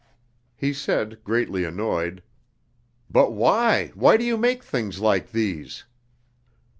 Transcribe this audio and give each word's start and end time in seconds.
He 0.55 0.73
said, 0.73 1.23
greatly 1.23 1.63
annoyed: 1.63 2.23
"But 3.07 3.33
why, 3.33 3.91
why 3.93 4.17
do 4.17 4.23
you 4.25 4.35
make 4.35 4.63
things 4.63 4.99
like 4.99 5.31
these?" 5.31 5.83